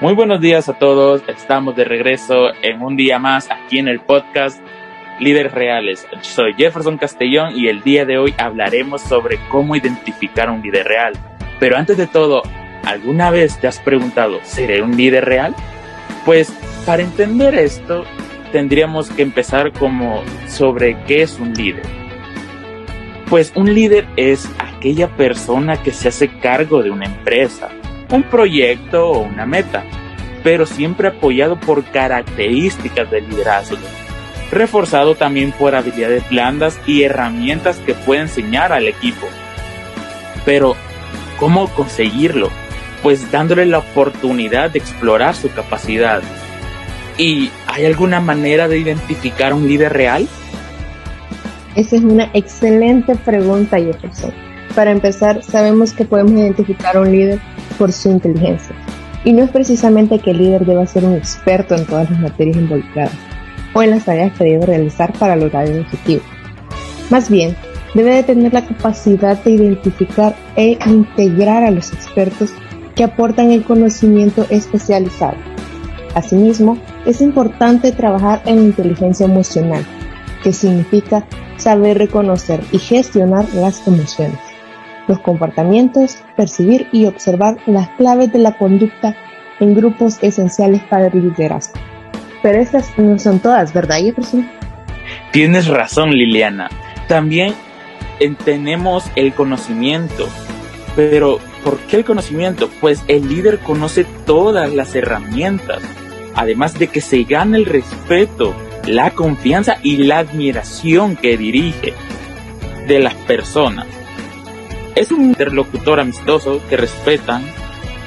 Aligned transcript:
Muy 0.00 0.14
buenos 0.14 0.40
días 0.40 0.68
a 0.68 0.74
todos. 0.74 1.22
Estamos 1.26 1.74
de 1.74 1.84
regreso 1.84 2.54
en 2.62 2.82
un 2.82 2.94
día 2.94 3.18
más 3.18 3.50
aquí 3.50 3.80
en 3.80 3.88
el 3.88 3.98
podcast 3.98 4.62
Líderes 5.18 5.50
Reales. 5.50 6.06
Soy 6.20 6.54
Jefferson 6.54 6.98
Castellón 6.98 7.56
y 7.56 7.66
el 7.66 7.82
día 7.82 8.04
de 8.04 8.16
hoy 8.16 8.32
hablaremos 8.38 9.02
sobre 9.02 9.40
cómo 9.50 9.74
identificar 9.74 10.50
un 10.50 10.62
líder 10.62 10.86
real. 10.86 11.14
Pero 11.58 11.76
antes 11.76 11.96
de 11.96 12.06
todo, 12.06 12.42
¿alguna 12.84 13.32
vez 13.32 13.58
te 13.58 13.66
has 13.66 13.80
preguntado, 13.80 14.38
¿seré 14.44 14.82
un 14.82 14.96
líder 14.96 15.24
real? 15.24 15.52
Pues 16.24 16.52
para 16.86 17.02
entender 17.02 17.56
esto, 17.56 18.04
tendríamos 18.52 19.10
que 19.10 19.22
empezar 19.22 19.72
como 19.72 20.22
sobre 20.46 20.96
qué 21.06 21.22
es 21.22 21.40
un 21.40 21.54
líder. 21.54 21.82
Pues 23.28 23.52
un 23.56 23.74
líder 23.74 24.06
es 24.14 24.48
aquella 24.60 25.08
persona 25.08 25.82
que 25.82 25.90
se 25.90 26.06
hace 26.06 26.38
cargo 26.38 26.84
de 26.84 26.92
una 26.92 27.06
empresa, 27.06 27.68
un 28.10 28.22
proyecto 28.22 29.08
o 29.08 29.18
una 29.20 29.46
meta, 29.46 29.84
pero 30.42 30.66
siempre 30.66 31.08
apoyado 31.08 31.58
por 31.58 31.84
características 31.84 33.10
de 33.10 33.20
liderazgo, 33.20 33.76
reforzado 34.50 35.14
también 35.14 35.52
por 35.52 35.74
habilidades 35.74 36.28
blandas 36.28 36.80
y 36.86 37.02
herramientas 37.02 37.78
que 37.84 37.94
puede 37.94 38.22
enseñar 38.22 38.72
al 38.72 38.88
equipo. 38.88 39.26
Pero, 40.44 40.76
¿cómo 41.38 41.68
conseguirlo? 41.68 42.50
Pues 43.02 43.30
dándole 43.30 43.66
la 43.66 43.78
oportunidad 43.78 44.70
de 44.70 44.78
explorar 44.78 45.34
su 45.34 45.50
capacidad. 45.52 46.22
¿Y 47.18 47.50
hay 47.66 47.84
alguna 47.84 48.20
manera 48.20 48.68
de 48.68 48.78
identificar 48.78 49.52
un 49.52 49.68
líder 49.68 49.92
real? 49.92 50.28
Esa 51.74 51.96
es 51.96 52.02
una 52.02 52.30
excelente 52.32 53.14
pregunta, 53.16 53.78
Jefferson. 53.78 54.32
Para 54.74 54.90
empezar, 54.90 55.42
sabemos 55.42 55.92
que 55.92 56.04
podemos 56.04 56.32
identificar 56.32 56.96
a 56.96 57.00
un 57.00 57.10
líder 57.10 57.40
por 57.78 57.92
su 57.92 58.10
inteligencia. 58.10 58.74
Y 59.24 59.32
no 59.32 59.42
es 59.42 59.50
precisamente 59.50 60.18
que 60.18 60.30
el 60.30 60.38
líder 60.38 60.64
deba 60.64 60.86
ser 60.86 61.04
un 61.04 61.14
experto 61.14 61.74
en 61.74 61.86
todas 61.86 62.10
las 62.10 62.20
materias 62.20 62.56
involucradas 62.56 63.12
o 63.74 63.82
en 63.82 63.90
las 63.90 64.04
tareas 64.04 64.36
que 64.36 64.44
debe 64.44 64.66
realizar 64.66 65.12
para 65.18 65.36
lograr 65.36 65.66
el 65.66 65.80
objetivo. 65.80 66.22
Más 67.10 67.30
bien, 67.30 67.56
debe 67.94 68.14
de 68.14 68.22
tener 68.22 68.52
la 68.52 68.66
capacidad 68.66 69.42
de 69.42 69.52
identificar 69.52 70.34
e 70.56 70.78
integrar 70.86 71.64
a 71.64 71.70
los 71.70 71.92
expertos 71.92 72.50
que 72.94 73.04
aportan 73.04 73.50
el 73.50 73.64
conocimiento 73.64 74.46
especializado. 74.50 75.36
Asimismo, 76.14 76.78
es 77.06 77.20
importante 77.20 77.92
trabajar 77.92 78.42
en 78.44 78.58
inteligencia 78.58 79.26
emocional, 79.26 79.84
que 80.42 80.52
significa 80.52 81.24
saber 81.56 81.98
reconocer 81.98 82.60
y 82.72 82.78
gestionar 82.78 83.46
las 83.54 83.86
emociones 83.86 84.47
los 85.08 85.18
comportamientos, 85.20 86.18
percibir 86.36 86.86
y 86.92 87.06
observar 87.06 87.56
las 87.66 87.88
claves 87.96 88.32
de 88.32 88.38
la 88.38 88.56
conducta 88.56 89.16
en 89.58 89.74
grupos 89.74 90.18
esenciales 90.22 90.82
para 90.84 91.08
el 91.08 91.20
liderazgo. 91.20 91.74
Pero 92.42 92.60
estas 92.60 92.96
no 92.98 93.18
son 93.18 93.40
todas, 93.40 93.72
¿verdad, 93.72 93.98
Jefferson? 93.98 94.48
Tienes 95.32 95.66
razón, 95.66 96.10
Liliana. 96.10 96.68
También 97.08 97.54
tenemos 98.44 99.04
el 99.16 99.32
conocimiento. 99.32 100.28
Pero, 100.94 101.38
¿por 101.64 101.78
qué 101.80 101.96
el 101.96 102.04
conocimiento? 102.04 102.68
Pues 102.80 103.02
el 103.08 103.28
líder 103.28 103.58
conoce 103.60 104.04
todas 104.26 104.72
las 104.72 104.94
herramientas, 104.94 105.82
además 106.34 106.78
de 106.78 106.88
que 106.88 107.00
se 107.00 107.24
gana 107.24 107.56
el 107.56 107.66
respeto, 107.66 108.54
la 108.86 109.10
confianza 109.12 109.78
y 109.82 109.98
la 109.98 110.18
admiración 110.18 111.16
que 111.16 111.36
dirige 111.36 111.94
de 112.86 112.98
las 112.98 113.14
personas. 113.14 113.86
Es 114.98 115.12
un 115.12 115.22
interlocutor 115.22 116.00
amistoso 116.00 116.60
que 116.68 116.76
respetan 116.76 117.44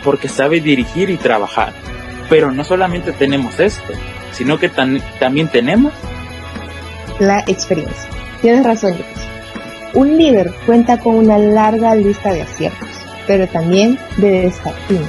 porque 0.03 0.27
sabe 0.27 0.59
dirigir 0.59 1.09
y 1.09 1.15
trabajar. 1.15 1.71
Pero 2.29 2.51
no 2.51 2.65
solamente 2.65 3.13
tenemos 3.13 3.61
esto, 3.61 3.93
sino 4.33 4.59
que 4.59 4.67
también 4.67 5.47
tenemos 5.47 5.93
la 7.17 7.39
experiencia. 7.47 8.09
Tienes 8.41 8.65
razón, 8.65 8.97
Un 9.93 10.17
líder 10.17 10.51
cuenta 10.65 10.97
con 10.97 11.15
una 11.15 11.37
larga 11.37 11.95
lista 11.95 12.33
de 12.33 12.41
aciertos, 12.41 12.89
pero 13.25 13.47
también 13.47 13.97
de 14.17 14.41
desafíos. 14.41 15.07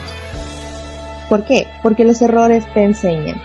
¿Por 1.29 1.45
qué? 1.45 1.67
Porque 1.83 2.05
los 2.05 2.23
errores 2.23 2.65
te 2.75 2.85
enseñan, 2.85 3.43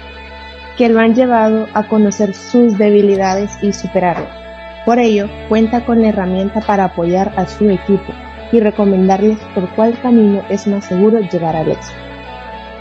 que 0.78 0.90
lo 0.90 1.00
han 1.00 1.16
llevado 1.16 1.66
a 1.74 1.88
conocer 1.88 2.36
sus 2.36 2.78
debilidades 2.78 3.52
y 3.64 3.74
superarlas. 3.74 4.30
Por 4.86 5.00
ello, 5.00 5.28
cuenta 5.50 5.86
con 5.86 6.04
la 6.04 6.10
herramienta 6.10 6.62
para 6.62 6.86
apoyar 6.86 7.34
a 7.36 7.48
su 7.48 7.68
equipo 7.68 8.14
y 8.52 8.60
recomendarles 8.60 9.38
por 9.54 9.70
cuál 9.76 10.00
camino 10.02 10.44
es 10.50 10.68
más 10.68 10.86
seguro 10.86 11.20
llegar 11.20 11.56
al 11.56 11.72
éxito. 11.72 11.98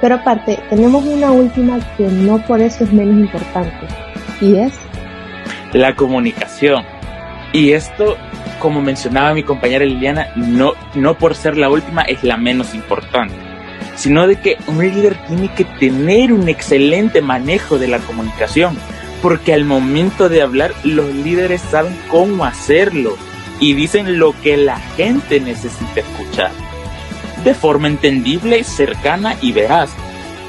Pero 0.00 0.16
aparte, 0.16 0.59
tenemos 0.69 1.04
una 1.04 1.32
última 1.32 1.78
que 1.97 2.06
no 2.09 2.38
por 2.44 2.60
eso 2.60 2.84
es 2.84 2.93
menos 2.93 3.19
importante, 3.19 3.87
y 4.41 4.56
es 4.56 4.72
la 5.72 5.94
comunicación. 5.94 6.84
Y 7.53 7.72
esto, 7.72 8.16
como 8.59 8.81
mencionaba 8.81 9.34
mi 9.34 9.43
compañera 9.43 9.84
Liliana, 9.84 10.28
no, 10.37 10.72
no 10.94 11.16
por 11.16 11.34
ser 11.34 11.56
la 11.56 11.71
última 11.71 12.03
es 12.03 12.22
la 12.22 12.37
menos 12.37 12.75
importante, 12.75 13.34
sino 13.94 14.27
de 14.27 14.37
que 14.37 14.59
un 14.66 14.78
líder 14.78 15.16
tiene 15.27 15.48
que 15.54 15.65
tener 15.65 16.33
un 16.33 16.48
excelente 16.48 17.22
manejo 17.22 17.78
de 17.78 17.88
la 17.88 17.98
comunicación, 17.98 18.77
porque 19.22 19.54
al 19.54 19.65
momento 19.65 20.28
de 20.28 20.43
hablar 20.43 20.72
los 20.84 21.12
líderes 21.15 21.62
saben 21.62 21.97
cómo 22.10 22.44
hacerlo 22.44 23.16
y 23.61 23.75
dicen 23.75 24.19
lo 24.19 24.39
que 24.41 24.56
la 24.56 24.78
gente 24.97 25.41
necesita 25.41 26.00
escuchar, 26.00 26.50
de 27.44 27.55
forma 27.55 27.89
entendible, 27.89 28.65
cercana 28.65 29.37
y 29.41 29.53
veraz. 29.53 29.91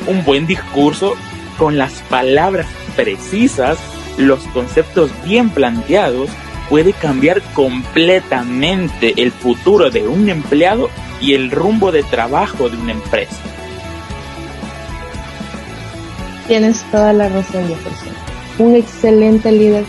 Un 0.08 0.24
buen 0.24 0.48
discurso 0.48 1.16
con 1.58 1.78
las 1.78 1.94
palabras 2.10 2.68
precisas, 2.96 3.78
los 4.18 4.44
conceptos 4.48 5.12
bien 5.24 5.50
planteados, 5.50 6.30
puede 6.70 6.94
cambiar 6.94 7.42
completamente 7.54 9.14
el 9.18 9.32
futuro 9.32 9.90
de 9.90 10.08
un 10.08 10.30
empleado 10.30 10.90
y 11.22 11.34
el 11.34 11.52
rumbo 11.52 11.92
de 11.92 12.04
trabajo 12.04 12.70
de 12.70 12.78
una 12.78 12.92
empresa. 12.92 13.38
Tienes 16.48 16.84
toda 16.92 17.14
la 17.14 17.30
razón, 17.30 17.68
Jefferson. 17.68 18.14
Un 18.60 18.76
excelente 18.76 19.52
líder 19.52 19.86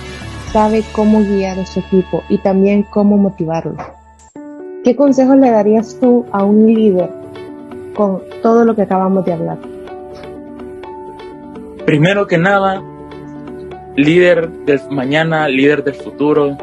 sabe 0.53 0.83
cómo 0.93 1.21
guiar 1.21 1.59
a 1.59 1.67
su 1.67 1.81
equipo 1.81 2.25
y 2.29 2.39
también 2.39 2.83
cómo 2.83 3.17
motivarlo. 3.17 3.77
¿Qué 4.85 4.97
consejos 4.97 5.37
le 5.37 5.51
darías 5.51 5.99
tú 6.01 6.25
a 6.33 6.45
un 6.45 6.67
líder 6.67 7.11
con 7.95 8.23
todo 8.43 8.65
lo 8.65 8.75
que 8.75 8.83
acabamos 8.83 9.25
de 9.25 9.33
hablar? 9.33 9.59
Primero 11.85 12.27
que 12.27 12.39
nada, 12.39 12.83
líder 13.97 14.51
del 14.65 14.81
mañana, 14.91 15.49
líder 15.49 15.85
del 15.85 15.95
futuro, 15.95 16.57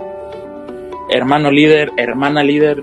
hermano 1.10 1.52
líder, 1.52 1.92
hermana 1.98 2.44
líder, 2.44 2.82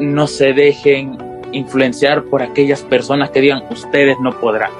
no 0.00 0.26
se 0.26 0.52
dejen 0.52 1.18
influenciar 1.52 2.24
por 2.24 2.42
aquellas 2.42 2.82
personas 2.82 3.30
que 3.30 3.40
digan 3.40 3.62
ustedes 3.70 4.16
no 4.20 4.32
podrán. 4.40 4.72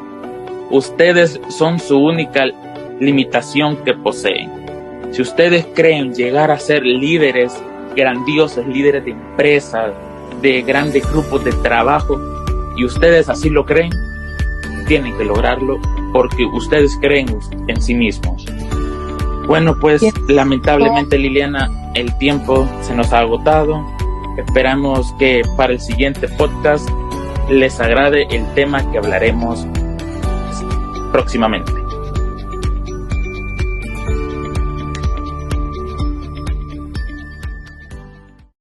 Ustedes 0.71 1.41
son 1.49 1.79
su 1.79 1.99
única 1.99 2.47
limitación 2.99 3.77
que 3.85 3.93
poseen 3.95 4.62
si 5.13 5.23
ustedes 5.23 5.67
creen 5.75 6.15
llegar 6.15 6.51
a 6.51 6.59
ser 6.59 6.83
líderes 6.83 7.53
grandiosos, 7.95 8.67
líderes 8.67 9.05
de 9.05 9.11
empresas, 9.13 9.93
de 10.41 10.63
grandes 10.63 11.09
grupos 11.13 11.45
de 11.45 11.53
trabajo, 11.53 12.19
y 12.77 12.85
ustedes 12.85 13.29
así 13.29 13.51
lo 13.51 13.67
creen, 13.67 13.91
tienen 14.87 15.17
que 15.17 15.25
lograrlo 15.25 15.79
porque 16.13 16.45
ustedes 16.47 16.97
creen 17.01 17.27
en 17.69 17.81
sí 17.81 17.95
mismos. 17.95 18.47
Bueno, 19.47 19.79
pues 19.79 20.03
lamentablemente 20.29 21.19
Liliana, 21.19 21.71
el 21.95 22.17
tiempo 22.19 22.67
se 22.81 22.95
nos 22.95 23.13
ha 23.13 23.21
agotado. 23.21 23.85
Esperamos 24.39 25.15
que 25.19 25.43
para 25.57 25.75
el 25.75 25.81
siguiente 25.81 26.27
podcast 26.29 26.89
les 27.51 27.79
agrade 27.81 28.27
el 28.31 28.47
tema 28.55 28.91
que 28.91 28.99
hablaremos 28.99 29.67
próximamente. 31.13 31.82